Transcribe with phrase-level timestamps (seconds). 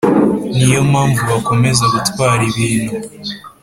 [0.55, 2.95] Ni yo mpamvu bakomeza gutwara ibintu